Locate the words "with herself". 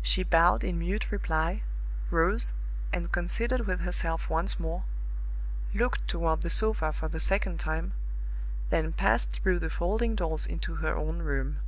3.64-4.28